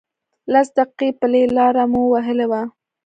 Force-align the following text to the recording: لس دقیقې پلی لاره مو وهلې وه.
لس 0.53 0.67
دقیقې 0.77 1.09
پلی 1.19 1.43
لاره 1.57 1.83
مو 1.91 2.01
وهلې 2.13 2.45
وه. 2.51 2.61